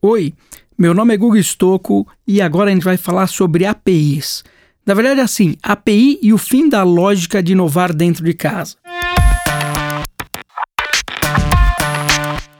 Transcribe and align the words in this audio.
Oi, 0.00 0.32
meu 0.78 0.94
nome 0.94 1.12
é 1.12 1.16
Guga 1.16 1.40
Stocco 1.42 2.06
e 2.24 2.40
agora 2.40 2.70
a 2.70 2.72
gente 2.72 2.84
vai 2.84 2.96
falar 2.96 3.26
sobre 3.26 3.66
APIs. 3.66 4.44
Na 4.86 4.94
verdade, 4.94 5.18
é 5.18 5.24
assim, 5.24 5.56
API 5.60 6.20
e 6.22 6.32
o 6.32 6.38
fim 6.38 6.68
da 6.68 6.84
lógica 6.84 7.42
de 7.42 7.50
inovar 7.50 7.92
dentro 7.92 8.24
de 8.24 8.32
casa. 8.32 8.76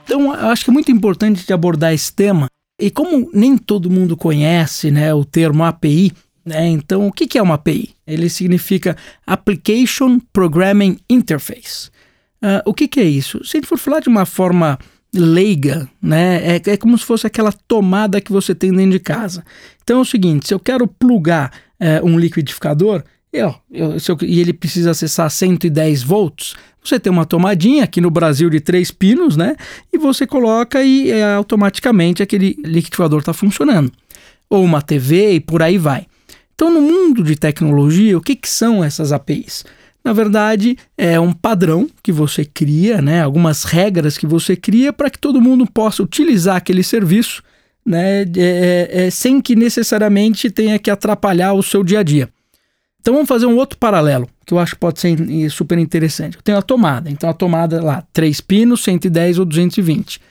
Então, 0.03 0.35
eu 0.35 0.49
acho 0.49 0.65
que 0.65 0.69
é 0.69 0.73
muito 0.73 0.91
importante 0.91 1.47
de 1.47 1.53
abordar 1.53 1.93
esse 1.93 2.11
tema. 2.11 2.47
E 2.77 2.91
como 2.91 3.31
nem 3.33 3.57
todo 3.57 3.89
mundo 3.89 4.17
conhece 4.17 4.91
né, 4.91 5.13
o 5.13 5.23
termo 5.23 5.63
API, 5.63 6.11
né, 6.43 6.67
então 6.67 7.07
o 7.07 7.11
que 7.13 7.37
é 7.37 7.41
uma 7.41 7.55
API? 7.55 7.95
Ele 8.05 8.29
significa 8.29 8.97
Application 9.25 10.19
Programming 10.33 10.99
Interface. 11.09 11.89
Uh, 12.43 12.59
o 12.65 12.73
que, 12.73 12.85
que 12.85 12.99
é 12.99 13.05
isso? 13.05 13.41
Se 13.45 13.55
a 13.55 13.59
gente 13.61 13.69
for 13.69 13.77
falar 13.77 14.01
de 14.01 14.09
uma 14.09 14.25
forma 14.25 14.77
leiga, 15.13 15.89
né? 16.01 16.55
É, 16.57 16.61
é 16.65 16.77
como 16.77 16.97
se 16.97 17.05
fosse 17.05 17.25
aquela 17.25 17.51
tomada 17.51 18.21
que 18.21 18.31
você 18.31 18.53
tem 18.53 18.71
dentro 18.71 18.91
de 18.91 18.99
casa. 18.99 19.43
Então 19.83 19.97
é 19.99 20.01
o 20.01 20.05
seguinte: 20.05 20.47
se 20.47 20.53
eu 20.53 20.59
quero 20.59 20.87
plugar 20.87 21.51
é, 21.79 22.01
um 22.03 22.19
liquidificador 22.19 23.03
eu, 23.31 23.53
eu, 23.71 23.91
eu, 23.91 24.17
e 24.23 24.39
ele 24.39 24.53
precisa 24.53 24.89
acessar 24.89 25.29
110 25.29 26.01
volts, 26.01 26.55
você 26.83 26.99
tem 26.99 27.11
uma 27.11 27.25
tomadinha 27.25 27.83
aqui 27.83 28.01
no 28.01 28.09
Brasil 28.09 28.49
de 28.49 28.59
três 28.59 28.89
pinos, 28.89 29.37
né? 29.37 29.55
E 29.93 29.99
você 29.99 30.25
coloca 30.25 30.83
e 30.83 31.11
é, 31.11 31.35
automaticamente 31.35 32.23
aquele 32.23 32.55
liquidificador 32.63 33.19
está 33.19 33.33
funcionando. 33.33 33.91
Ou 34.49 34.63
uma 34.63 34.81
TV 34.81 35.33
e 35.33 35.39
por 35.39 35.61
aí 35.61 35.77
vai. 35.77 36.07
Então, 36.55 36.73
no 36.73 36.81
mundo 36.81 37.23
de 37.23 37.35
tecnologia, 37.35 38.17
o 38.17 38.21
que, 38.21 38.35
que 38.35 38.49
são 38.49 38.83
essas 38.83 39.11
APIs? 39.11 39.63
Na 40.03 40.13
verdade, 40.13 40.77
é 40.97 41.19
um 41.19 41.33
padrão 41.33 41.89
que 42.01 42.11
você 42.11 42.45
cria, 42.45 43.01
né? 43.01 43.21
algumas 43.21 43.63
regras 43.63 44.17
que 44.17 44.25
você 44.25 44.55
cria 44.55 44.93
para 44.93 45.09
que 45.09 45.19
todo 45.19 45.41
mundo 45.41 45.65
possa 45.69 46.01
utilizar 46.01 46.55
aquele 46.55 46.83
serviço 46.83 47.43
né? 47.89 48.21
É, 48.21 48.27
é, 48.37 49.05
é, 49.05 49.09
sem 49.09 49.41
que 49.41 49.55
necessariamente 49.55 50.51
tenha 50.51 50.77
que 50.77 50.91
atrapalhar 50.91 51.53
o 51.53 51.63
seu 51.63 51.83
dia 51.83 51.99
a 51.99 52.03
dia. 52.03 52.29
Então 53.01 53.13
vamos 53.13 53.27
fazer 53.27 53.47
um 53.47 53.55
outro 53.55 53.79
paralelo 53.79 54.29
que 54.45 54.53
eu 54.53 54.59
acho 54.59 54.73
que 54.73 54.79
pode 54.79 54.99
ser 54.99 55.17
super 55.49 55.77
interessante. 55.77 56.37
Eu 56.37 56.43
tenho 56.43 56.57
a 56.57 56.61
tomada, 56.61 57.09
então 57.09 57.29
a 57.29 57.33
tomada 57.33 57.83
lá, 57.83 58.03
3 58.13 58.41
pinos, 58.41 58.83
110 58.83 59.39
ou 59.39 59.45
220. 59.45 60.21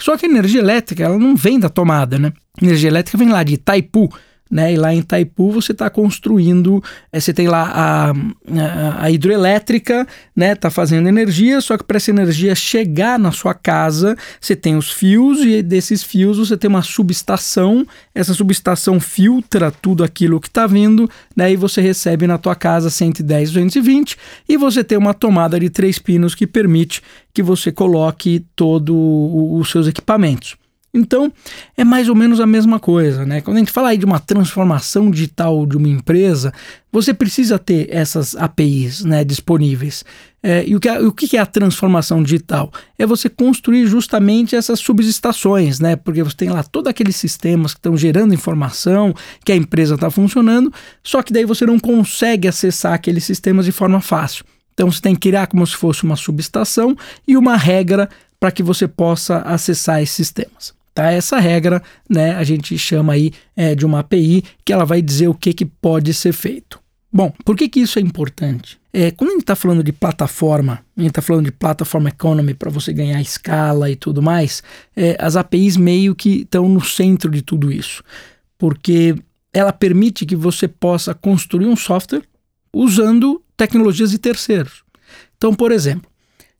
Só 0.00 0.16
que 0.16 0.26
a 0.26 0.28
energia 0.28 0.60
elétrica, 0.60 1.04
ela 1.04 1.18
não 1.18 1.34
vem 1.34 1.58
da 1.58 1.68
tomada, 1.68 2.18
né? 2.18 2.32
A 2.60 2.64
energia 2.64 2.90
elétrica 2.90 3.18
vem 3.18 3.28
lá 3.28 3.42
de 3.42 3.54
Itaipu, 3.54 4.12
né? 4.50 4.72
E 4.72 4.76
lá 4.76 4.94
em 4.94 4.98
Itaipu 4.98 5.50
você 5.50 5.72
está 5.72 5.88
construindo, 5.88 6.82
é, 7.12 7.18
você 7.18 7.32
tem 7.32 7.48
lá 7.48 7.70
a, 7.74 8.12
a, 9.02 9.10
hidroelétrica, 9.10 10.06
né? 10.34 10.52
Está 10.52 10.70
fazendo 10.70 11.08
energia, 11.08 11.60
só 11.60 11.76
que 11.76 11.84
para 11.84 11.96
essa 11.96 12.10
energia 12.10 12.54
chegar 12.54 13.18
na 13.18 13.32
sua 13.32 13.54
casa, 13.54 14.16
você 14.40 14.54
tem 14.54 14.76
os 14.76 14.92
fios 14.92 15.40
e 15.40 15.62
desses 15.62 16.02
fios 16.02 16.38
você 16.38 16.56
tem 16.56 16.68
uma 16.68 16.82
subestação. 16.82 17.86
Essa 18.14 18.34
subestação 18.34 19.00
filtra 19.00 19.70
tudo 19.70 20.04
aquilo 20.04 20.40
que 20.40 20.48
está 20.48 20.66
vindo, 20.66 21.08
né? 21.34 21.52
E 21.52 21.56
você 21.56 21.80
recebe 21.80 22.26
na 22.26 22.38
tua 22.38 22.54
casa 22.54 22.90
110, 22.90 23.50
220 23.50 24.16
e 24.48 24.56
você 24.56 24.84
tem 24.84 24.98
uma 24.98 25.14
tomada 25.14 25.58
de 25.58 25.70
três 25.70 25.98
pinos 25.98 26.34
que 26.34 26.46
permite 26.46 27.02
que 27.32 27.42
você 27.42 27.72
coloque 27.72 28.44
todos 28.54 28.94
os 28.94 29.70
seus 29.70 29.88
equipamentos. 29.88 30.56
Então, 30.94 31.32
é 31.76 31.82
mais 31.82 32.08
ou 32.08 32.14
menos 32.14 32.38
a 32.38 32.46
mesma 32.46 32.78
coisa, 32.78 33.26
né? 33.26 33.40
Quando 33.40 33.56
a 33.56 33.58
gente 33.58 33.72
fala 33.72 33.88
aí 33.88 33.98
de 33.98 34.04
uma 34.04 34.20
transformação 34.20 35.10
digital 35.10 35.66
de 35.66 35.76
uma 35.76 35.88
empresa, 35.88 36.52
você 36.92 37.12
precisa 37.12 37.58
ter 37.58 37.88
essas 37.90 38.36
APIs 38.36 39.04
né, 39.04 39.24
disponíveis. 39.24 40.04
É, 40.40 40.64
e 40.64 40.76
o 40.76 40.78
que, 40.78 40.88
é, 40.88 41.00
o 41.00 41.10
que 41.10 41.36
é 41.36 41.40
a 41.40 41.46
transformação 41.46 42.22
digital? 42.22 42.70
É 42.96 43.04
você 43.04 43.28
construir 43.28 43.86
justamente 43.86 44.54
essas 44.54 44.78
subestações, 44.78 45.80
né? 45.80 45.96
Porque 45.96 46.22
você 46.22 46.36
tem 46.36 46.50
lá 46.50 46.62
todos 46.62 46.88
aqueles 46.88 47.16
sistemas 47.16 47.74
que 47.74 47.80
estão 47.80 47.96
gerando 47.96 48.32
informação, 48.32 49.12
que 49.44 49.50
a 49.50 49.56
empresa 49.56 49.96
está 49.96 50.08
funcionando, 50.12 50.72
só 51.02 51.22
que 51.22 51.32
daí 51.32 51.44
você 51.44 51.66
não 51.66 51.80
consegue 51.80 52.46
acessar 52.46 52.92
aqueles 52.92 53.24
sistemas 53.24 53.64
de 53.64 53.72
forma 53.72 54.00
fácil. 54.00 54.44
Então 54.74 54.90
você 54.92 55.00
tem 55.00 55.14
que 55.14 55.28
criar 55.28 55.48
como 55.48 55.66
se 55.66 55.74
fosse 55.74 56.04
uma 56.04 56.14
subestação 56.14 56.96
e 57.26 57.36
uma 57.36 57.56
regra 57.56 58.08
para 58.38 58.52
que 58.52 58.62
você 58.62 58.86
possa 58.86 59.38
acessar 59.38 60.02
esses 60.02 60.14
sistemas. 60.14 60.74
Tá? 60.94 61.10
Essa 61.10 61.40
regra, 61.40 61.82
né, 62.08 62.36
a 62.36 62.44
gente 62.44 62.78
chama 62.78 63.14
aí 63.14 63.32
é, 63.56 63.74
de 63.74 63.84
uma 63.84 63.98
API 63.98 64.44
que 64.64 64.72
ela 64.72 64.84
vai 64.84 65.02
dizer 65.02 65.26
o 65.26 65.34
que, 65.34 65.52
que 65.52 65.66
pode 65.66 66.14
ser 66.14 66.32
feito. 66.32 66.78
Bom, 67.12 67.32
por 67.44 67.56
que, 67.56 67.68
que 67.68 67.80
isso 67.80 67.98
é 67.98 68.02
importante? 68.02 68.78
É, 68.92 69.10
quando 69.10 69.30
a 69.30 69.32
gente 69.32 69.42
está 69.42 69.56
falando 69.56 69.82
de 69.82 69.92
plataforma, 69.92 70.84
a 70.96 71.00
gente 71.00 71.10
está 71.10 71.22
falando 71.22 71.46
de 71.46 71.52
plataforma 71.52 72.08
economy 72.08 72.54
para 72.54 72.70
você 72.70 72.92
ganhar 72.92 73.20
escala 73.20 73.90
e 73.90 73.96
tudo 73.96 74.22
mais, 74.22 74.62
é, 74.96 75.16
as 75.18 75.34
APIs 75.36 75.76
meio 75.76 76.14
que 76.14 76.42
estão 76.42 76.68
no 76.68 76.80
centro 76.84 77.30
de 77.30 77.42
tudo 77.42 77.72
isso, 77.72 78.02
porque 78.56 79.16
ela 79.52 79.72
permite 79.72 80.24
que 80.24 80.36
você 80.36 80.68
possa 80.68 81.12
construir 81.14 81.66
um 81.66 81.76
software 81.76 82.22
usando 82.72 83.42
tecnologias 83.56 84.10
de 84.10 84.18
terceiros. 84.18 84.84
Então, 85.36 85.54
por 85.54 85.72
exemplo, 85.72 86.10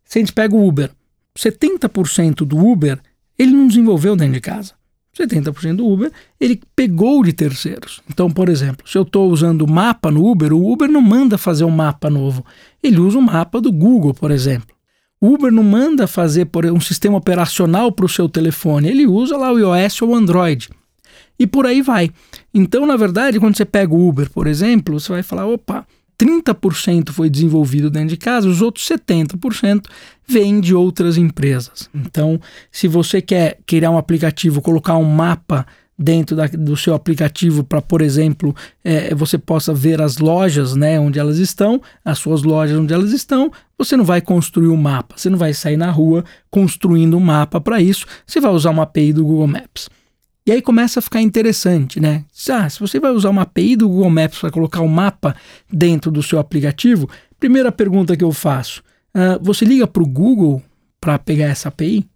se 0.04 0.18
a 0.18 0.20
gente 0.20 0.32
pega 0.32 0.54
o 0.54 0.66
Uber, 0.66 0.90
70% 1.36 2.44
do 2.44 2.58
Uber 2.58 3.00
ele 3.38 3.52
não 3.52 3.66
desenvolveu 3.66 4.16
dentro 4.16 4.34
de 4.34 4.40
casa. 4.40 4.72
70% 5.16 5.76
do 5.76 5.86
Uber 5.86 6.10
ele 6.40 6.60
pegou 6.74 7.22
de 7.22 7.32
terceiros. 7.32 8.00
Então, 8.10 8.30
por 8.30 8.48
exemplo, 8.48 8.88
se 8.88 8.98
eu 8.98 9.02
estou 9.02 9.30
usando 9.30 9.66
mapa 9.66 10.10
no 10.10 10.28
Uber, 10.28 10.52
o 10.52 10.72
Uber 10.72 10.90
não 10.90 11.00
manda 11.00 11.38
fazer 11.38 11.64
um 11.64 11.70
mapa 11.70 12.10
novo. 12.10 12.44
Ele 12.82 12.98
usa 12.98 13.16
o 13.16 13.20
um 13.20 13.24
mapa 13.24 13.60
do 13.60 13.72
Google, 13.72 14.12
por 14.12 14.30
exemplo. 14.30 14.74
O 15.20 15.28
Uber 15.28 15.52
não 15.52 15.62
manda 15.62 16.06
fazer 16.06 16.46
por 16.46 16.66
um 16.66 16.80
sistema 16.80 17.16
operacional 17.16 17.90
para 17.92 18.04
o 18.04 18.08
seu 18.08 18.28
telefone. 18.28 18.88
Ele 18.88 19.06
usa 19.06 19.36
lá 19.36 19.52
o 19.52 19.58
iOS 19.58 20.02
ou 20.02 20.10
o 20.10 20.14
Android. 20.14 20.68
E 21.38 21.46
por 21.46 21.66
aí 21.66 21.80
vai. 21.80 22.10
Então, 22.52 22.84
na 22.84 22.96
verdade, 22.96 23.40
quando 23.40 23.56
você 23.56 23.64
pega 23.64 23.94
o 23.94 24.08
Uber, 24.08 24.30
por 24.30 24.46
exemplo, 24.46 25.00
você 25.00 25.12
vai 25.12 25.22
falar: 25.22 25.46
opa, 25.46 25.86
30% 26.18 27.10
foi 27.10 27.28
desenvolvido 27.28 27.90
dentro 27.90 28.08
de 28.08 28.16
casa, 28.16 28.48
os 28.48 28.62
outros 28.62 28.88
70% 28.88 29.86
vêm 30.26 30.60
de 30.60 30.74
outras 30.74 31.16
empresas. 31.16 31.88
Então, 31.94 32.40
se 32.70 32.88
você 32.88 33.20
quer 33.20 33.58
criar 33.66 33.90
um 33.90 33.98
aplicativo, 33.98 34.62
colocar 34.62 34.96
um 34.96 35.04
mapa 35.04 35.66
dentro 35.98 36.34
da, 36.34 36.46
do 36.46 36.76
seu 36.76 36.94
aplicativo 36.94 37.62
para, 37.62 37.80
por 37.80 38.02
exemplo, 38.02 38.54
é, 38.82 39.14
você 39.14 39.38
possa 39.38 39.72
ver 39.72 40.02
as 40.02 40.18
lojas, 40.18 40.74
né, 40.74 40.98
onde 40.98 41.18
elas 41.18 41.38
estão, 41.38 41.80
as 42.04 42.18
suas 42.18 42.42
lojas 42.42 42.78
onde 42.78 42.92
elas 42.92 43.12
estão, 43.12 43.50
você 43.78 43.96
não 43.96 44.04
vai 44.04 44.20
construir 44.20 44.68
um 44.68 44.76
mapa, 44.76 45.14
você 45.16 45.30
não 45.30 45.38
vai 45.38 45.52
sair 45.52 45.76
na 45.76 45.90
rua 45.90 46.24
construindo 46.50 47.16
um 47.16 47.20
mapa 47.20 47.60
para 47.60 47.80
isso, 47.80 48.06
você 48.26 48.40
vai 48.40 48.50
usar 48.50 48.70
uma 48.70 48.82
API 48.82 49.12
do 49.12 49.24
Google 49.24 49.46
Maps. 49.46 49.88
E 50.46 50.52
aí 50.52 50.60
começa 50.60 50.98
a 50.98 51.02
ficar 51.02 51.22
interessante, 51.22 51.98
né? 51.98 52.22
Ah, 52.50 52.68
se 52.68 52.78
você 52.78 53.00
vai 53.00 53.10
usar 53.12 53.30
uma 53.30 53.42
API 53.42 53.76
do 53.76 53.88
Google 53.88 54.10
Maps 54.10 54.40
para 54.40 54.50
colocar 54.50 54.82
um 54.82 54.88
mapa 54.88 55.34
dentro 55.72 56.10
do 56.10 56.22
seu 56.22 56.38
aplicativo, 56.38 57.08
primeira 57.40 57.72
pergunta 57.72 58.14
que 58.14 58.22
eu 58.24 58.30
faço: 58.30 58.82
uh, 59.14 59.42
você 59.42 59.64
liga 59.64 59.86
para 59.86 60.02
o 60.02 60.06
Google 60.06 60.62
para 61.00 61.18
pegar 61.18 61.46
essa 61.46 61.68
API? 61.68 62.06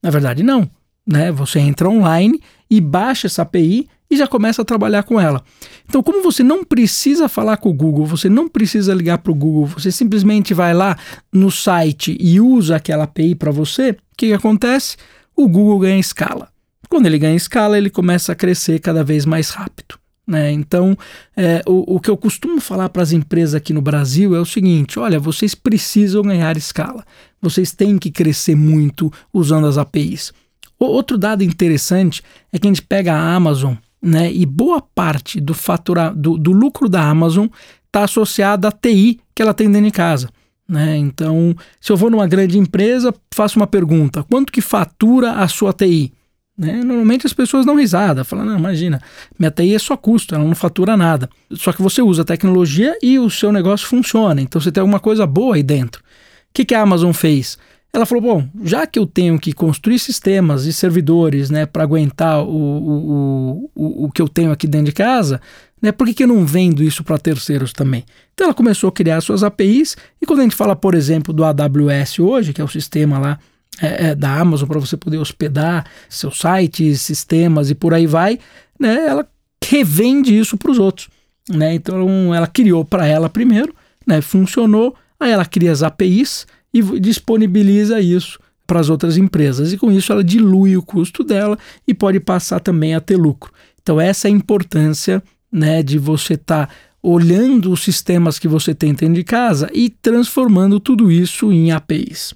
Na 0.00 0.10
verdade, 0.10 0.44
não. 0.44 0.70
Né? 1.04 1.32
Você 1.32 1.58
entra 1.58 1.88
online 1.88 2.40
e 2.70 2.80
baixa 2.80 3.26
essa 3.26 3.42
API 3.42 3.88
e 4.08 4.16
já 4.16 4.28
começa 4.28 4.62
a 4.62 4.64
trabalhar 4.64 5.02
com 5.02 5.20
ela. 5.20 5.42
Então, 5.88 6.00
como 6.00 6.22
você 6.22 6.44
não 6.44 6.64
precisa 6.64 7.28
falar 7.28 7.56
com 7.56 7.70
o 7.70 7.74
Google, 7.74 8.06
você 8.06 8.28
não 8.28 8.48
precisa 8.48 8.94
ligar 8.94 9.18
para 9.18 9.32
o 9.32 9.34
Google, 9.34 9.66
você 9.66 9.90
simplesmente 9.90 10.54
vai 10.54 10.72
lá 10.72 10.96
no 11.32 11.50
site 11.50 12.16
e 12.20 12.40
usa 12.40 12.76
aquela 12.76 13.04
API 13.04 13.34
para 13.34 13.50
você, 13.50 13.90
o 13.90 13.96
que, 14.16 14.28
que 14.28 14.32
acontece? 14.32 14.96
O 15.34 15.48
Google 15.48 15.80
ganha 15.80 15.98
escala. 15.98 16.48
Quando 16.88 17.06
ele 17.06 17.18
ganha 17.18 17.36
escala, 17.36 17.76
ele 17.76 17.90
começa 17.90 18.32
a 18.32 18.34
crescer 18.34 18.78
cada 18.80 19.04
vez 19.04 19.24
mais 19.24 19.50
rápido. 19.50 19.98
Né? 20.26 20.52
Então, 20.52 20.96
é, 21.34 21.62
o, 21.66 21.96
o 21.96 22.00
que 22.00 22.10
eu 22.10 22.16
costumo 22.16 22.60
falar 22.60 22.90
para 22.90 23.02
as 23.02 23.12
empresas 23.12 23.54
aqui 23.54 23.72
no 23.72 23.80
Brasil 23.80 24.36
é 24.36 24.40
o 24.40 24.44
seguinte: 24.44 24.98
olha, 24.98 25.18
vocês 25.18 25.54
precisam 25.54 26.22
ganhar 26.22 26.54
escala, 26.56 27.02
vocês 27.40 27.72
têm 27.72 27.96
que 27.98 28.10
crescer 28.10 28.54
muito 28.54 29.10
usando 29.32 29.66
as 29.66 29.78
APIs. 29.78 30.32
O, 30.78 30.84
outro 30.84 31.16
dado 31.16 31.42
interessante 31.42 32.22
é 32.52 32.58
que 32.58 32.66
a 32.66 32.70
gente 32.70 32.82
pega 32.82 33.14
a 33.14 33.34
Amazon 33.34 33.74
né, 34.02 34.30
e 34.30 34.44
boa 34.44 34.82
parte 34.82 35.40
do, 35.40 35.54
fatura, 35.54 36.10
do, 36.10 36.36
do 36.36 36.52
lucro 36.52 36.88
da 36.88 37.02
Amazon 37.02 37.46
está 37.86 38.04
associada 38.04 38.68
à 38.68 38.72
TI 38.72 39.20
que 39.34 39.42
ela 39.42 39.54
tem 39.54 39.70
dentro 39.70 39.86
de 39.86 39.92
casa. 39.92 40.28
Né? 40.68 40.98
Então, 40.98 41.56
se 41.80 41.90
eu 41.90 41.96
vou 41.96 42.10
numa 42.10 42.26
grande 42.26 42.58
empresa, 42.58 43.14
faço 43.32 43.58
uma 43.58 43.66
pergunta: 43.66 44.22
quanto 44.24 44.52
que 44.52 44.60
fatura 44.60 45.32
a 45.32 45.48
sua 45.48 45.72
TI? 45.72 46.12
Né? 46.58 46.82
Normalmente 46.82 47.24
as 47.24 47.32
pessoas 47.32 47.64
dão 47.64 47.76
risada, 47.76 48.24
falam, 48.24 48.44
não, 48.44 48.58
imagina, 48.58 49.00
minha 49.38 49.50
TI 49.50 49.76
é 49.76 49.78
só 49.78 49.96
custo, 49.96 50.34
ela 50.34 50.42
não 50.42 50.56
fatura 50.56 50.96
nada. 50.96 51.30
Só 51.52 51.72
que 51.72 51.80
você 51.80 52.02
usa 52.02 52.22
a 52.22 52.24
tecnologia 52.24 52.98
e 53.00 53.16
o 53.16 53.30
seu 53.30 53.52
negócio 53.52 53.86
funciona, 53.86 54.42
então 54.42 54.60
você 54.60 54.72
tem 54.72 54.80
alguma 54.80 54.98
coisa 54.98 55.24
boa 55.24 55.54
aí 55.54 55.62
dentro. 55.62 56.02
O 56.02 56.04
que, 56.52 56.64
que 56.64 56.74
a 56.74 56.82
Amazon 56.82 57.12
fez? 57.12 57.56
Ela 57.92 58.04
falou, 58.04 58.22
bom, 58.22 58.48
já 58.64 58.86
que 58.86 58.98
eu 58.98 59.06
tenho 59.06 59.38
que 59.38 59.52
construir 59.52 60.00
sistemas 60.00 60.64
e 60.64 60.72
servidores 60.72 61.48
né, 61.48 61.64
para 61.64 61.84
aguentar 61.84 62.42
o, 62.42 62.50
o, 62.50 63.70
o, 63.74 64.04
o 64.06 64.10
que 64.10 64.20
eu 64.20 64.28
tenho 64.28 64.50
aqui 64.50 64.66
dentro 64.66 64.86
de 64.86 64.92
casa, 64.92 65.40
né, 65.80 65.92
por 65.92 66.06
que, 66.08 66.12
que 66.12 66.24
eu 66.24 66.28
não 66.28 66.44
vendo 66.44 66.82
isso 66.82 67.04
para 67.04 67.18
terceiros 67.18 67.72
também? 67.72 68.04
Então 68.34 68.46
ela 68.46 68.54
começou 68.54 68.88
a 68.88 68.92
criar 68.92 69.20
suas 69.20 69.44
APIs, 69.44 69.96
e 70.20 70.26
quando 70.26 70.40
a 70.40 70.42
gente 70.42 70.56
fala, 70.56 70.74
por 70.74 70.94
exemplo, 70.94 71.32
do 71.32 71.44
AWS 71.44 72.18
hoje, 72.18 72.52
que 72.52 72.60
é 72.60 72.64
o 72.64 72.68
sistema 72.68 73.18
lá 73.18 73.38
é, 73.80 74.08
é, 74.08 74.14
da 74.14 74.40
Amazon 74.40 74.68
para 74.68 74.80
você 74.80 74.96
poder 74.96 75.18
hospedar 75.18 75.86
seus 76.08 76.38
sites, 76.38 77.00
sistemas 77.00 77.70
e 77.70 77.74
por 77.74 77.94
aí 77.94 78.06
vai, 78.06 78.38
né, 78.78 79.06
ela 79.06 79.26
revende 79.64 80.36
isso 80.36 80.56
para 80.56 80.70
os 80.70 80.78
outros. 80.78 81.08
Né? 81.48 81.74
Então 81.74 82.34
ela 82.34 82.46
criou 82.46 82.84
para 82.84 83.06
ela 83.06 83.28
primeiro, 83.28 83.74
né, 84.06 84.20
funcionou, 84.20 84.94
aí 85.18 85.30
ela 85.30 85.44
cria 85.44 85.72
as 85.72 85.82
APIs 85.82 86.46
e 86.72 86.82
disponibiliza 87.00 88.00
isso 88.00 88.38
para 88.66 88.80
as 88.80 88.90
outras 88.90 89.16
empresas. 89.16 89.72
E 89.72 89.78
com 89.78 89.90
isso 89.90 90.12
ela 90.12 90.22
dilui 90.22 90.76
o 90.76 90.82
custo 90.82 91.24
dela 91.24 91.58
e 91.86 91.94
pode 91.94 92.20
passar 92.20 92.60
também 92.60 92.94
a 92.94 93.00
ter 93.00 93.16
lucro. 93.16 93.52
Então 93.82 94.00
essa 94.00 94.28
é 94.28 94.30
a 94.30 94.34
importância 94.34 95.22
né, 95.50 95.82
de 95.82 95.98
você 95.98 96.34
estar 96.34 96.66
tá 96.66 96.74
olhando 97.02 97.72
os 97.72 97.82
sistemas 97.82 98.38
que 98.38 98.48
você 98.48 98.74
tem 98.74 98.92
dentro 98.92 99.14
de 99.14 99.24
casa 99.24 99.70
e 99.72 99.88
transformando 99.88 100.80
tudo 100.80 101.10
isso 101.10 101.52
em 101.52 101.70
APIs. 101.70 102.34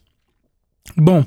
Bom, 0.96 1.24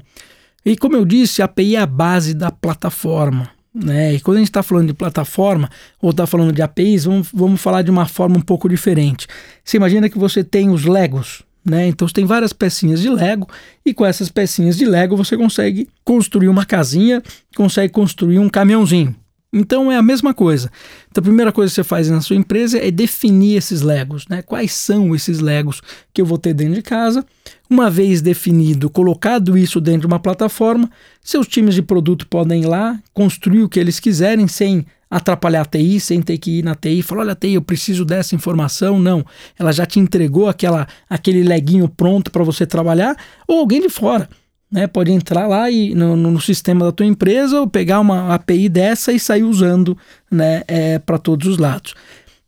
e 0.65 0.75
como 0.75 0.95
eu 0.95 1.05
disse, 1.05 1.41
a 1.41 1.45
API 1.45 1.75
é 1.75 1.79
a 1.79 1.85
base 1.85 2.33
da 2.33 2.51
plataforma. 2.51 3.49
Né? 3.73 4.13
E 4.13 4.19
quando 4.21 4.37
a 4.37 4.39
gente 4.39 4.49
está 4.49 4.63
falando 4.63 4.87
de 4.87 4.93
plataforma 4.93 5.69
ou 6.01 6.11
está 6.11 6.25
falando 6.25 6.53
de 6.53 6.61
APIs, 6.61 7.03
vamos, 7.03 7.27
vamos 7.33 7.61
falar 7.61 7.81
de 7.81 7.91
uma 7.91 8.05
forma 8.05 8.37
um 8.37 8.41
pouco 8.41 8.69
diferente. 8.69 9.27
Você 9.63 9.77
imagina 9.77 10.09
que 10.09 10.17
você 10.17 10.43
tem 10.43 10.69
os 10.69 10.85
Legos, 10.85 11.43
né? 11.63 11.87
Então 11.87 12.07
você 12.07 12.13
tem 12.13 12.25
várias 12.25 12.53
pecinhas 12.53 13.01
de 13.01 13.09
Lego 13.09 13.47
e 13.85 13.93
com 13.93 14.05
essas 14.05 14.29
pecinhas 14.29 14.77
de 14.77 14.85
Lego 14.85 15.17
você 15.17 15.35
consegue 15.35 15.89
construir 16.05 16.47
uma 16.47 16.65
casinha, 16.65 17.21
consegue 17.55 17.91
construir 17.91 18.39
um 18.39 18.47
caminhãozinho. 18.47 19.13
Então 19.57 19.89
é 19.89 19.95
a 19.95 20.01
mesma 20.01 20.33
coisa. 20.33 20.69
Então 21.09 21.21
a 21.21 21.23
primeira 21.23 21.49
coisa 21.49 21.71
que 21.71 21.75
você 21.75 21.83
faz 21.83 22.09
na 22.09 22.19
sua 22.19 22.35
empresa 22.35 22.77
é 22.77 22.91
definir 22.91 23.55
esses 23.55 23.81
Legos, 23.81 24.27
né? 24.27 24.41
Quais 24.41 24.73
são 24.73 25.15
esses 25.15 25.39
Legos 25.39 25.81
que 26.13 26.21
eu 26.21 26.25
vou 26.25 26.37
ter 26.37 26.53
dentro 26.53 26.73
de 26.73 26.81
casa? 26.81 27.25
Uma 27.69 27.89
vez 27.89 28.21
definido, 28.21 28.89
colocado 28.89 29.57
isso 29.57 29.79
dentro 29.79 30.01
de 30.01 30.07
uma 30.07 30.19
plataforma, 30.19 30.91
seus 31.21 31.47
times 31.47 31.73
de 31.73 31.81
produto 31.81 32.27
podem 32.27 32.63
ir 32.63 32.67
lá, 32.67 32.99
construir 33.13 33.63
o 33.63 33.69
que 33.69 33.79
eles 33.79 33.97
quiserem 33.97 34.45
sem 34.45 34.85
atrapalhar 35.09 35.61
a 35.61 35.65
TI, 35.65 36.01
sem 36.01 36.21
ter 36.21 36.37
que 36.37 36.59
ir 36.59 36.63
na 36.63 36.75
TI 36.75 36.99
e 36.99 37.01
falar: 37.01 37.21
olha, 37.21 37.35
TI, 37.35 37.53
eu 37.53 37.61
preciso 37.61 38.03
dessa 38.03 38.35
informação. 38.35 38.99
Não. 38.99 39.25
Ela 39.57 39.71
já 39.71 39.85
te 39.85 40.01
entregou 40.01 40.49
aquela, 40.49 40.85
aquele 41.09 41.43
leguinho 41.43 41.87
pronto 41.87 42.29
para 42.29 42.43
você 42.43 42.65
trabalhar, 42.65 43.15
ou 43.47 43.59
alguém 43.59 43.79
de 43.79 43.89
fora 43.89 44.27
né, 44.75 44.87
pode 44.87 45.09
entrar 45.09 45.47
lá 45.47 45.71
e 45.71 45.95
no, 45.95 46.17
no, 46.17 46.41
sistema 46.41 46.83
da 46.83 46.91
tua 46.91 47.05
empresa 47.05 47.61
ou 47.61 47.65
pegar 47.65 48.01
uma 48.01 48.35
API 48.35 48.67
dessa 48.67 49.13
e 49.13 49.19
sair 49.19 49.43
usando 49.43 49.97
né, 50.29 50.63
é, 50.67 50.99
para 50.99 51.17
todos 51.17 51.47
os 51.47 51.57
lados. 51.57 51.95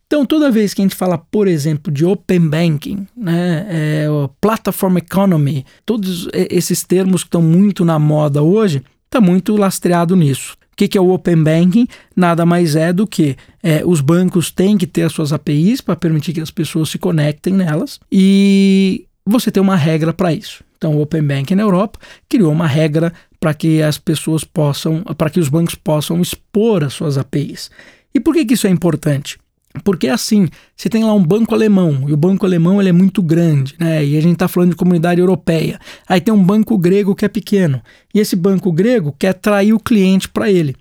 Então, 0.06 0.26
toda 0.26 0.50
vez 0.50 0.74
que 0.74 0.82
a 0.82 0.84
gente 0.84 0.94
fala, 0.94 1.16
por 1.16 1.48
exemplo, 1.48 1.90
de 1.90 2.04
Open 2.04 2.40
Banking, 2.50 3.06
né, 3.16 3.66
é, 3.70 4.06
Platform 4.42 4.98
Economy, 4.98 5.64
todos 5.86 6.28
esses 6.34 6.84
termos 6.84 7.22
que 7.22 7.28
estão 7.28 7.40
muito 7.40 7.82
na 7.82 7.98
moda 7.98 8.42
hoje, 8.42 8.82
está 9.06 9.22
muito 9.22 9.56
lastreado 9.56 10.14
nisso. 10.14 10.52
O 10.72 10.76
que, 10.76 10.86
que 10.86 10.98
é 10.98 11.00
o 11.00 11.08
Open 11.08 11.42
Banking? 11.42 11.88
Nada 12.14 12.44
mais 12.44 12.76
é 12.76 12.92
do 12.92 13.06
que 13.06 13.36
é, 13.62 13.82
os 13.86 14.02
bancos 14.02 14.50
têm 14.50 14.76
que 14.76 14.86
ter 14.86 15.02
as 15.02 15.12
suas 15.12 15.32
APIs 15.32 15.80
para 15.80 15.96
permitir 15.96 16.34
que 16.34 16.42
as 16.42 16.50
pessoas 16.50 16.90
se 16.90 16.98
conectem 16.98 17.54
nelas 17.54 17.98
e 18.12 19.07
você 19.28 19.50
tem 19.50 19.62
uma 19.62 19.76
regra 19.76 20.12
para 20.12 20.32
isso. 20.32 20.64
Então, 20.76 20.96
o 20.96 21.02
Open 21.02 21.22
Bank 21.22 21.54
na 21.54 21.62
Europa 21.62 21.98
criou 22.28 22.52
uma 22.52 22.66
regra 22.66 23.12
para 23.40 23.52
que 23.52 23.82
as 23.82 23.98
pessoas 23.98 24.44
possam, 24.44 25.02
para 25.16 25.28
que 25.28 25.40
os 25.40 25.48
bancos 25.48 25.74
possam 25.74 26.20
expor 26.20 26.84
as 26.84 26.92
suas 26.92 27.18
APIs. 27.18 27.70
E 28.14 28.20
por 28.20 28.34
que, 28.34 28.44
que 28.44 28.54
isso 28.54 28.66
é 28.66 28.70
importante? 28.70 29.38
Porque 29.84 30.08
assim, 30.08 30.48
você 30.74 30.88
tem 30.88 31.04
lá 31.04 31.12
um 31.12 31.22
banco 31.22 31.54
alemão, 31.54 32.06
e 32.08 32.12
o 32.12 32.16
banco 32.16 32.46
alemão 32.46 32.80
ele 32.80 32.88
é 32.88 32.92
muito 32.92 33.22
grande, 33.22 33.74
né? 33.78 34.04
E 34.04 34.16
a 34.16 34.20
gente 34.20 34.34
está 34.34 34.48
falando 34.48 34.70
de 34.70 34.76
comunidade 34.76 35.20
europeia. 35.20 35.78
Aí 36.08 36.20
tem 36.20 36.32
um 36.32 36.42
banco 36.42 36.76
grego 36.78 37.14
que 37.14 37.24
é 37.24 37.28
pequeno, 37.28 37.82
e 38.14 38.18
esse 38.18 38.34
banco 38.34 38.72
grego 38.72 39.14
quer 39.18 39.28
atrair 39.28 39.72
o 39.72 39.80
cliente 39.80 40.28
para 40.28 40.50
ele. 40.50 40.74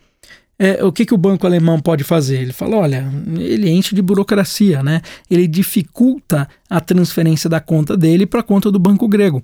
É, 0.60 0.84
o 0.84 0.92
que, 0.92 1.06
que 1.06 1.14
o 1.14 1.18
banco 1.18 1.46
alemão 1.46 1.80
pode 1.80 2.04
fazer? 2.04 2.42
Ele 2.42 2.54
fala: 2.54 2.78
olha, 2.78 3.12
ele 3.38 3.70
enche 3.70 3.94
de 3.94 4.02
burocracia, 4.02 4.82
né? 4.82 5.02
Ele 5.30 5.48
dificulta 5.48 6.48
a 6.70 6.82
transferência 6.82 7.50
da 7.50 7.60
conta 7.60 7.96
dele 7.96 8.26
para 8.26 8.40
a 8.40 8.44
conta 8.44 8.72
do 8.72 8.80
banco 8.80 9.08
grego. 9.08 9.44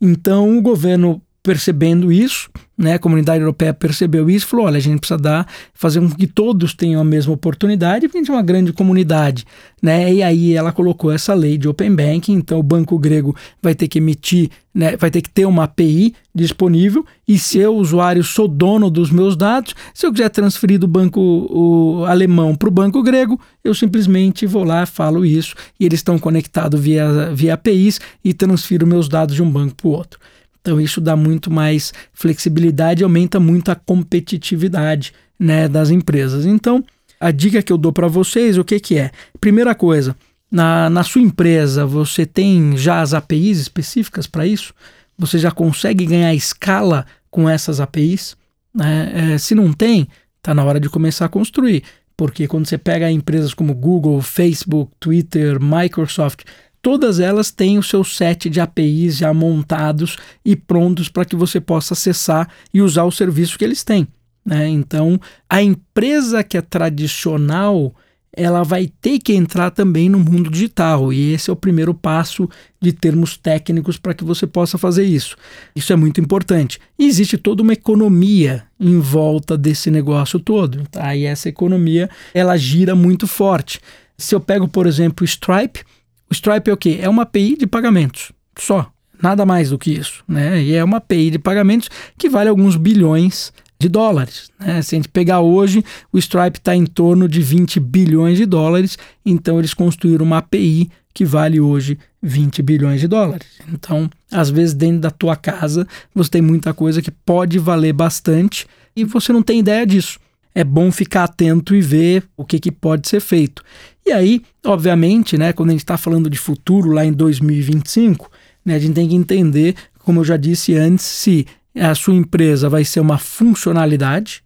Então 0.00 0.58
o 0.58 0.60
governo 0.60 1.22
percebendo 1.42 2.12
isso, 2.12 2.48
né, 2.78 2.94
a 2.94 2.98
comunidade 2.98 3.40
europeia 3.40 3.74
percebeu 3.74 4.30
isso, 4.30 4.46
falou, 4.46 4.66
olha, 4.66 4.76
a 4.76 4.80
gente 4.80 4.98
precisa 4.98 5.18
dar, 5.18 5.46
fazer 5.74 6.00
com 6.00 6.08
que 6.10 6.26
todos 6.26 6.72
tenham 6.72 7.00
a 7.00 7.04
mesma 7.04 7.32
oportunidade, 7.32 8.06
porque 8.06 8.18
a 8.18 8.20
gente 8.20 8.30
é 8.30 8.34
uma 8.34 8.42
grande 8.42 8.72
comunidade, 8.72 9.44
né, 9.82 10.12
e 10.12 10.22
aí 10.22 10.54
ela 10.54 10.72
colocou 10.72 11.10
essa 11.10 11.34
lei 11.34 11.58
de 11.58 11.68
Open 11.68 11.94
Banking, 11.94 12.34
então 12.34 12.58
o 12.58 12.62
banco 12.62 12.96
grego 12.98 13.36
vai 13.60 13.74
ter 13.74 13.88
que 13.88 13.98
emitir, 13.98 14.50
né, 14.72 14.96
vai 14.96 15.10
ter 15.10 15.20
que 15.20 15.30
ter 15.30 15.44
uma 15.44 15.64
API 15.64 16.14
disponível, 16.32 17.04
e 17.26 17.38
se 17.38 17.58
eu, 17.58 17.76
usuário, 17.76 18.22
sou 18.22 18.46
dono 18.46 18.88
dos 18.88 19.10
meus 19.10 19.36
dados, 19.36 19.74
se 19.92 20.06
eu 20.06 20.12
quiser 20.12 20.28
transferir 20.30 20.78
do 20.78 20.86
banco 20.86 22.04
alemão 22.06 22.54
para 22.54 22.68
o 22.68 22.72
banco 22.72 23.02
grego, 23.02 23.38
eu 23.64 23.74
simplesmente 23.74 24.46
vou 24.46 24.62
lá, 24.62 24.86
falo 24.86 25.26
isso, 25.26 25.56
e 25.78 25.84
eles 25.84 25.98
estão 25.98 26.18
conectados 26.18 26.80
via, 26.80 27.32
via 27.34 27.54
APIs 27.54 28.00
e 28.24 28.32
transfiro 28.32 28.86
meus 28.86 29.08
dados 29.08 29.34
de 29.34 29.42
um 29.42 29.50
banco 29.50 29.74
para 29.74 29.88
o 29.88 29.90
outro. 29.90 30.20
Então 30.62 30.80
isso 30.80 31.00
dá 31.00 31.14
muito 31.14 31.50
mais 31.50 31.92
flexibilidade 32.14 33.02
e 33.02 33.04
aumenta 33.04 33.38
muito 33.38 33.70
a 33.70 33.74
competitividade 33.74 35.12
né, 35.38 35.68
das 35.68 35.90
empresas. 35.90 36.46
Então, 36.46 36.82
a 37.20 37.30
dica 37.30 37.62
que 37.62 37.72
eu 37.72 37.76
dou 37.76 37.92
para 37.92 38.08
vocês, 38.08 38.56
o 38.56 38.64
que, 38.64 38.80
que 38.80 38.96
é? 38.96 39.10
Primeira 39.40 39.74
coisa, 39.74 40.16
na, 40.50 40.88
na 40.88 41.02
sua 41.02 41.20
empresa 41.20 41.84
você 41.84 42.24
tem 42.24 42.76
já 42.76 43.00
as 43.00 43.12
APIs 43.12 43.58
específicas 43.58 44.26
para 44.26 44.46
isso? 44.46 44.72
Você 45.18 45.38
já 45.38 45.50
consegue 45.50 46.06
ganhar 46.06 46.34
escala 46.34 47.06
com 47.30 47.48
essas 47.48 47.80
APIs? 47.80 48.36
Né? 48.72 49.34
É, 49.34 49.38
se 49.38 49.54
não 49.54 49.72
tem, 49.72 50.08
está 50.38 50.54
na 50.54 50.64
hora 50.64 50.78
de 50.78 50.88
começar 50.88 51.26
a 51.26 51.28
construir. 51.28 51.82
Porque 52.16 52.46
quando 52.46 52.66
você 52.66 52.78
pega 52.78 53.10
empresas 53.10 53.52
como 53.54 53.74
Google, 53.74 54.20
Facebook, 54.22 54.92
Twitter, 55.00 55.58
Microsoft, 55.60 56.44
todas 56.82 57.20
elas 57.20 57.52
têm 57.52 57.78
o 57.78 57.82
seu 57.82 58.02
set 58.02 58.50
de 58.50 58.60
APIs 58.60 59.16
já 59.16 59.32
montados 59.32 60.16
e 60.44 60.56
prontos 60.56 61.08
para 61.08 61.24
que 61.24 61.36
você 61.36 61.60
possa 61.60 61.94
acessar 61.94 62.48
e 62.74 62.82
usar 62.82 63.04
o 63.04 63.12
serviço 63.12 63.56
que 63.56 63.64
eles 63.64 63.84
têm. 63.84 64.08
Né? 64.44 64.68
Então, 64.68 65.20
a 65.48 65.62
empresa 65.62 66.42
que 66.42 66.58
é 66.58 66.60
tradicional, 66.60 67.94
ela 68.34 68.64
vai 68.64 68.90
ter 69.00 69.20
que 69.20 69.32
entrar 69.32 69.70
também 69.70 70.08
no 70.08 70.18
mundo 70.18 70.50
digital, 70.50 71.12
e 71.12 71.32
esse 71.32 71.50
é 71.50 71.52
o 71.52 71.56
primeiro 71.56 71.94
passo 71.94 72.48
de 72.80 72.92
termos 72.92 73.36
técnicos 73.36 73.98
para 73.98 74.14
que 74.14 74.24
você 74.24 74.46
possa 74.46 74.76
fazer 74.76 75.04
isso. 75.04 75.36
Isso 75.76 75.92
é 75.92 75.96
muito 75.96 76.20
importante. 76.20 76.80
E 76.98 77.06
existe 77.06 77.38
toda 77.38 77.62
uma 77.62 77.74
economia 77.74 78.64
em 78.80 78.98
volta 78.98 79.56
desse 79.56 79.90
negócio 79.90 80.40
todo, 80.40 80.82
tá? 80.90 81.14
e 81.14 81.24
essa 81.24 81.48
economia 81.48 82.10
ela 82.34 82.56
gira 82.56 82.96
muito 82.96 83.28
forte. 83.28 83.80
Se 84.18 84.34
eu 84.34 84.40
pego, 84.40 84.66
por 84.66 84.86
exemplo, 84.86 85.24
Stripe, 85.24 85.84
o 86.32 86.34
Stripe 86.34 86.70
é 86.70 86.72
o 86.72 86.76
quê? 86.78 86.98
É 86.98 87.08
uma 87.10 87.24
API 87.24 87.58
de 87.58 87.66
pagamentos, 87.66 88.32
só. 88.58 88.90
Nada 89.22 89.44
mais 89.44 89.68
do 89.68 89.78
que 89.78 89.92
isso, 89.92 90.24
né? 90.26 90.60
E 90.62 90.72
é 90.72 90.82
uma 90.82 90.96
API 90.96 91.30
de 91.30 91.38
pagamentos 91.38 91.90
que 92.16 92.28
vale 92.28 92.48
alguns 92.48 92.74
bilhões 92.74 93.52
de 93.78 93.86
dólares. 93.86 94.50
Né? 94.58 94.80
Se 94.80 94.94
a 94.94 94.98
gente 94.98 95.10
pegar 95.10 95.40
hoje, 95.40 95.84
o 96.10 96.18
Stripe 96.18 96.58
está 96.58 96.74
em 96.74 96.86
torno 96.86 97.28
de 97.28 97.42
20 97.42 97.78
bilhões 97.78 98.38
de 98.38 98.46
dólares, 98.46 98.96
então 99.26 99.58
eles 99.58 99.74
construíram 99.74 100.24
uma 100.24 100.38
API 100.38 100.90
que 101.12 101.26
vale 101.26 101.60
hoje 101.60 101.98
20 102.22 102.62
bilhões 102.62 103.02
de 103.02 103.08
dólares. 103.08 103.46
Então, 103.70 104.08
às 104.30 104.48
vezes, 104.48 104.72
dentro 104.72 105.00
da 105.00 105.10
tua 105.10 105.36
casa, 105.36 105.86
você 106.14 106.30
tem 106.30 106.40
muita 106.40 106.72
coisa 106.72 107.02
que 107.02 107.10
pode 107.10 107.58
valer 107.58 107.92
bastante 107.92 108.66
e 108.96 109.04
você 109.04 109.34
não 109.34 109.42
tem 109.42 109.60
ideia 109.60 109.86
disso 109.86 110.18
é 110.54 110.62
bom 110.64 110.90
ficar 110.92 111.24
atento 111.24 111.74
e 111.74 111.80
ver 111.80 112.24
o 112.36 112.44
que, 112.44 112.58
que 112.58 112.70
pode 112.70 113.08
ser 113.08 113.20
feito. 113.20 113.62
E 114.04 114.12
aí, 114.12 114.42
obviamente, 114.64 115.38
né, 115.38 115.52
quando 115.52 115.70
a 115.70 115.72
gente 115.72 115.80
está 115.80 115.96
falando 115.96 116.28
de 116.28 116.38
futuro 116.38 116.90
lá 116.90 117.04
em 117.04 117.12
2025, 117.12 118.30
né, 118.64 118.74
a 118.74 118.78
gente 118.78 118.94
tem 118.94 119.08
que 119.08 119.14
entender, 119.14 119.74
como 120.00 120.20
eu 120.20 120.24
já 120.24 120.36
disse 120.36 120.74
antes, 120.74 121.04
se 121.04 121.46
a 121.74 121.94
sua 121.94 122.14
empresa 122.14 122.68
vai 122.68 122.84
ser 122.84 123.00
uma 123.00 123.18
funcionalidade 123.18 124.42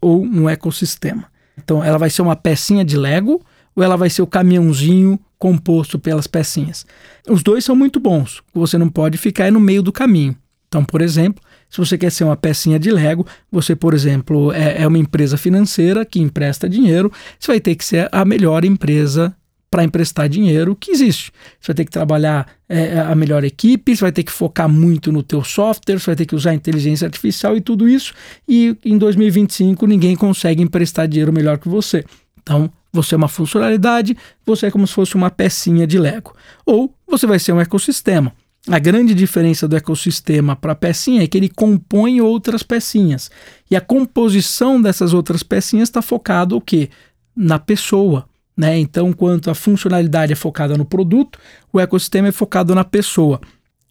ou 0.00 0.24
um 0.24 0.48
ecossistema. 0.48 1.26
Então, 1.56 1.84
ela 1.84 1.98
vai 1.98 2.10
ser 2.10 2.22
uma 2.22 2.34
pecinha 2.34 2.84
de 2.84 2.96
Lego 2.96 3.40
ou 3.76 3.82
ela 3.82 3.96
vai 3.96 4.10
ser 4.10 4.22
o 4.22 4.26
caminhãozinho 4.26 5.18
composto 5.38 5.98
pelas 5.98 6.26
pecinhas. 6.26 6.86
Os 7.28 7.42
dois 7.42 7.64
são 7.64 7.76
muito 7.76 8.00
bons, 8.00 8.42
você 8.52 8.78
não 8.78 8.88
pode 8.88 9.18
ficar 9.18 9.52
no 9.52 9.60
meio 9.60 9.82
do 9.82 9.92
caminho. 9.92 10.36
Então, 10.68 10.84
por 10.84 11.00
exemplo, 11.00 11.42
se 11.74 11.78
você 11.80 11.98
quer 11.98 12.10
ser 12.10 12.22
uma 12.22 12.36
pecinha 12.36 12.78
de 12.78 12.88
Lego, 12.88 13.26
você, 13.50 13.74
por 13.74 13.94
exemplo, 13.94 14.52
é, 14.52 14.82
é 14.82 14.86
uma 14.86 14.96
empresa 14.96 15.36
financeira 15.36 16.04
que 16.04 16.20
empresta 16.20 16.68
dinheiro, 16.68 17.10
você 17.36 17.50
vai 17.50 17.58
ter 17.58 17.74
que 17.74 17.84
ser 17.84 18.08
a 18.12 18.24
melhor 18.24 18.64
empresa 18.64 19.34
para 19.68 19.82
emprestar 19.82 20.28
dinheiro 20.28 20.76
que 20.76 20.92
existe. 20.92 21.32
Você 21.58 21.72
vai 21.72 21.74
ter 21.74 21.84
que 21.86 21.90
trabalhar 21.90 22.46
é, 22.68 23.00
a 23.00 23.12
melhor 23.16 23.42
equipe, 23.42 23.96
você 23.96 24.02
vai 24.02 24.12
ter 24.12 24.22
que 24.22 24.30
focar 24.30 24.68
muito 24.68 25.10
no 25.10 25.20
teu 25.20 25.42
software, 25.42 25.98
você 25.98 26.06
vai 26.06 26.14
ter 26.14 26.26
que 26.26 26.36
usar 26.36 26.54
inteligência 26.54 27.06
artificial 27.06 27.56
e 27.56 27.60
tudo 27.60 27.88
isso. 27.88 28.14
E 28.46 28.76
em 28.84 28.96
2025 28.96 29.84
ninguém 29.84 30.14
consegue 30.14 30.62
emprestar 30.62 31.08
dinheiro 31.08 31.32
melhor 31.32 31.58
que 31.58 31.68
você. 31.68 32.04
Então, 32.40 32.70
você 32.92 33.16
é 33.16 33.18
uma 33.18 33.26
funcionalidade, 33.26 34.16
você 34.46 34.66
é 34.66 34.70
como 34.70 34.86
se 34.86 34.94
fosse 34.94 35.16
uma 35.16 35.28
pecinha 35.28 35.88
de 35.88 35.98
Lego. 35.98 36.36
Ou 36.64 36.94
você 37.04 37.26
vai 37.26 37.40
ser 37.40 37.52
um 37.52 37.60
ecossistema. 37.60 38.32
A 38.66 38.78
grande 38.78 39.14
diferença 39.14 39.68
do 39.68 39.76
ecossistema 39.76 40.56
para 40.56 40.72
a 40.72 40.76
pecinha 40.76 41.22
é 41.22 41.26
que 41.26 41.36
ele 41.36 41.50
compõe 41.50 42.22
outras 42.22 42.62
pecinhas. 42.62 43.30
E 43.70 43.76
a 43.76 43.80
composição 43.80 44.80
dessas 44.80 45.12
outras 45.12 45.42
pecinhas 45.42 45.88
está 45.88 46.00
focada 46.00 46.56
o 46.56 46.60
quê? 46.60 46.88
Na 47.36 47.58
pessoa. 47.58 48.26
Né? 48.56 48.78
Então, 48.78 49.08
enquanto 49.08 49.50
a 49.50 49.54
funcionalidade 49.54 50.32
é 50.32 50.36
focada 50.36 50.78
no 50.78 50.84
produto, 50.84 51.38
o 51.72 51.78
ecossistema 51.78 52.28
é 52.28 52.32
focado 52.32 52.74
na 52.74 52.84
pessoa. 52.84 53.38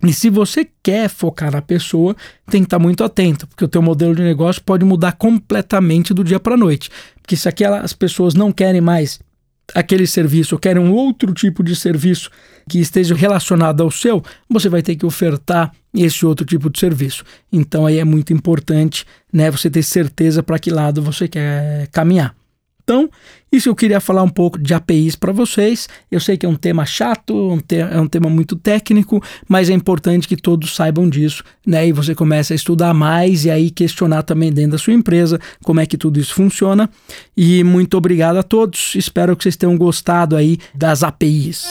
E 0.03 0.11
se 0.11 0.29
você 0.29 0.67
quer 0.81 1.07
focar 1.07 1.51
na 1.51 1.61
pessoa, 1.61 2.15
tem 2.49 2.61
que 2.61 2.67
estar 2.67 2.79
muito 2.79 3.03
atento, 3.03 3.47
porque 3.47 3.63
o 3.63 3.69
teu 3.69 3.81
modelo 3.81 4.15
de 4.15 4.21
negócio 4.21 4.61
pode 4.61 4.83
mudar 4.83 5.13
completamente 5.13 6.13
do 6.13 6.23
dia 6.23 6.39
para 6.39 6.55
a 6.55 6.57
noite. 6.57 6.89
Porque 7.21 7.37
se 7.37 7.47
aquelas 7.47 7.93
pessoas 7.93 8.33
não 8.33 8.51
querem 8.51 8.81
mais 8.81 9.19
aquele 9.73 10.07
serviço 10.07 10.55
ou 10.55 10.59
querem 10.59 10.81
um 10.81 10.91
outro 10.91 11.33
tipo 11.33 11.63
de 11.63 11.75
serviço 11.75 12.29
que 12.69 12.79
esteja 12.79 13.15
relacionado 13.15 13.81
ao 13.81 13.91
seu, 13.91 14.23
você 14.49 14.69
vai 14.69 14.81
ter 14.81 14.95
que 14.95 15.05
ofertar 15.05 15.71
esse 15.93 16.25
outro 16.25 16.45
tipo 16.45 16.69
de 16.69 16.79
serviço. 16.79 17.23
Então 17.51 17.85
aí 17.85 17.99
é 17.99 18.03
muito 18.03 18.33
importante, 18.33 19.05
né, 19.31 19.51
você 19.51 19.69
ter 19.69 19.83
certeza 19.83 20.41
para 20.41 20.59
que 20.59 20.69
lado 20.69 21.01
você 21.01 21.27
quer 21.27 21.87
caminhar. 21.87 22.35
Então, 22.83 23.09
isso 23.51 23.69
eu 23.69 23.75
queria 23.75 24.01
falar 24.01 24.23
um 24.23 24.29
pouco 24.29 24.59
de 24.59 24.73
APIs 24.73 25.15
para 25.15 25.31
vocês. 25.31 25.87
Eu 26.11 26.19
sei 26.19 26.35
que 26.35 26.45
é 26.45 26.49
um 26.49 26.55
tema 26.55 26.85
chato, 26.85 27.33
um 27.33 27.59
te 27.59 27.77
é 27.77 27.99
um 27.99 28.07
tema 28.07 28.29
muito 28.29 28.57
técnico, 28.57 29.23
mas 29.47 29.69
é 29.69 29.73
importante 29.73 30.27
que 30.27 30.35
todos 30.35 30.75
saibam 30.75 31.09
disso, 31.09 31.43
né? 31.65 31.87
E 31.87 31.93
você 31.93 32.13
comece 32.13 32.51
a 32.51 32.55
estudar 32.55 32.93
mais 32.93 33.45
e 33.45 33.51
aí 33.51 33.71
questionar 33.71 34.23
também 34.23 34.51
dentro 34.51 34.71
da 34.71 34.77
sua 34.77 34.93
empresa 34.93 35.39
como 35.63 35.79
é 35.79 35.85
que 35.85 35.97
tudo 35.97 36.19
isso 36.19 36.33
funciona. 36.33 36.89
E 37.37 37.63
muito 37.63 37.97
obrigado 37.97 38.37
a 38.37 38.43
todos. 38.43 38.95
Espero 38.95 39.35
que 39.35 39.43
vocês 39.43 39.55
tenham 39.55 39.77
gostado 39.77 40.35
aí 40.35 40.57
das 40.75 41.03
APIs. 41.03 41.65